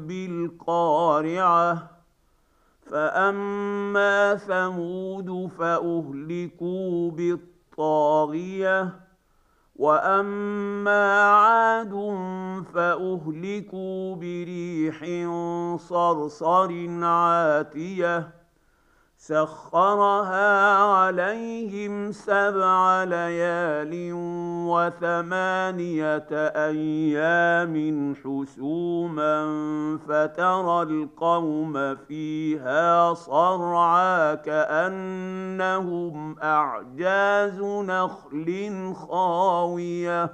[0.00, 1.90] بالقارعة
[2.86, 9.00] فأما ثمود فأهلكوا بالطاغية
[9.76, 11.92] وأما عاد
[12.74, 15.04] فأهلكوا بريح
[15.80, 18.41] صرصر عاتية.
[19.22, 24.10] سخرها عليهم سبع ليال
[24.66, 26.26] وثمانية
[26.70, 29.38] أيام حسوما
[30.08, 40.30] فترى القوم فيها صرعى كأنهم أعجاز نخل خاوية.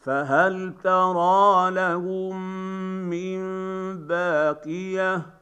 [0.00, 2.36] فهل ترى لهم
[3.10, 3.42] من
[4.06, 5.41] باقية؟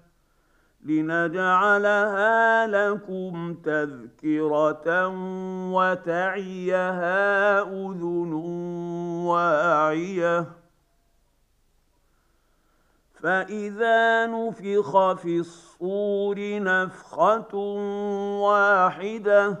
[0.85, 5.07] لنجعلها لكم تذكرة
[5.73, 8.33] وتعيها أذن
[9.25, 10.45] واعية.
[13.13, 17.55] فإذا نفخ في الصور نفخة
[18.41, 19.57] واحدة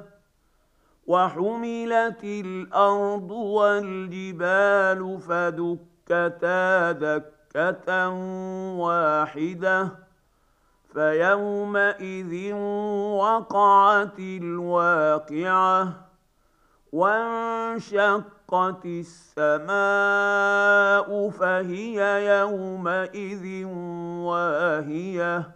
[1.07, 8.09] وحملت الأرض والجبال فدكتا دكة
[8.79, 10.10] واحدة.
[10.93, 12.53] فيومئذ
[13.19, 15.93] وقعت الواقعة
[16.91, 19.69] وانشقت السماء
[21.29, 23.65] فهي يومئذ
[24.25, 25.51] واهية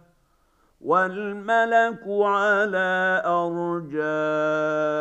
[0.80, 4.96] والملك على أرجائها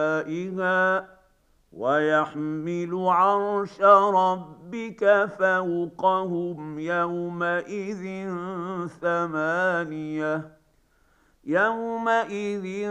[1.76, 8.30] ويحمل عرش ربك فوقهم يومئذ
[9.02, 10.58] ثمانية.
[11.46, 12.90] يومئذ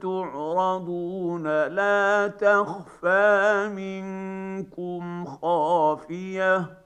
[0.00, 6.85] تعرضون لا تخفى منكم خافية.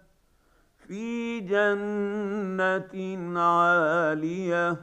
[0.91, 2.93] في جنة
[3.39, 4.77] عالية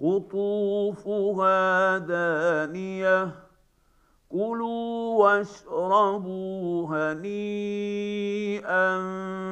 [0.00, 3.34] قطوفها دانية
[4.28, 7.38] كلوا واشربوا هنيئا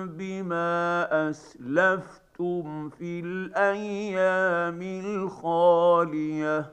[0.06, 6.72] بما أسلفتم في الأيام الخالية.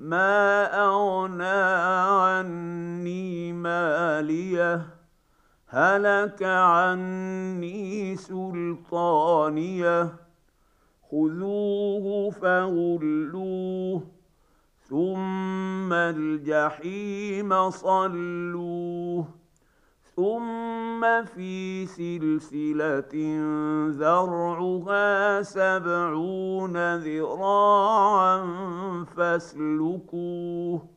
[0.00, 1.60] ما أغنى
[2.24, 4.86] عني ماليه؟
[5.68, 10.08] هلك عني سلطانيه؟
[11.10, 14.02] خذوه فغلوه
[14.88, 19.39] ثم الجحيم صلوه.
[20.20, 23.14] ثم في سلسلة
[23.88, 28.44] ذرعها سبعون ذراعا
[29.16, 30.88] فاسلكوه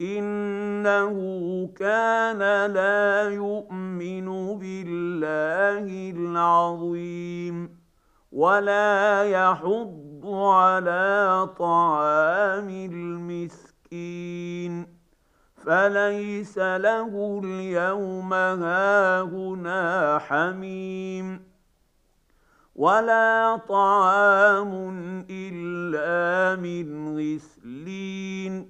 [0.00, 1.16] انه
[1.76, 2.38] كان
[2.72, 7.76] لا يؤمن بالله العظيم
[8.32, 13.80] ولا يحض على طعام المسكين
[15.64, 21.42] فليس له اليوم هاهنا حميم
[22.76, 24.72] ولا طعام
[25.30, 28.68] إلا من غسلين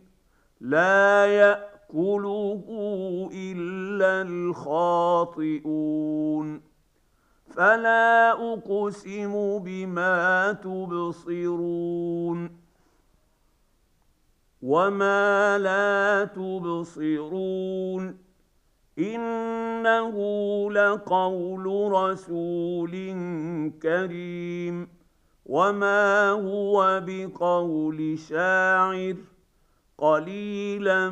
[0.60, 2.64] لا يأكله
[3.32, 5.90] إلا الخاطئون
[7.50, 12.59] فلا أقسم بما تبصرون
[14.62, 18.18] وما لا تبصرون
[18.98, 20.16] انه
[20.72, 22.90] لقول رسول
[23.82, 24.88] كريم
[25.46, 29.16] وما هو بقول شاعر
[29.98, 31.10] قليلا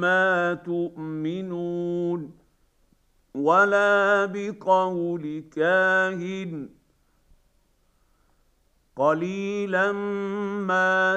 [0.00, 2.38] ما تؤمنون
[3.34, 6.68] ولا بقول كاهن
[8.96, 11.16] قليلا ما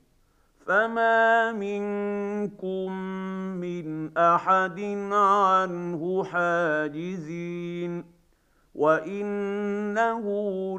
[0.71, 2.91] فما منكم
[3.59, 4.79] من احد
[5.11, 8.05] عنه حاجزين
[8.75, 10.25] وانه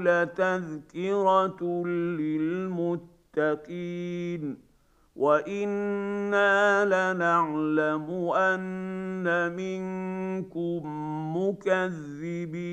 [0.01, 1.87] لتذكره
[3.37, 4.59] للمتقين
[5.17, 10.83] وأنا لنعلم ان منكم
[11.37, 12.73] مكذبين